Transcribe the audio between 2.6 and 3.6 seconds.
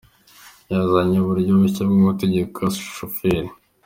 susheferi.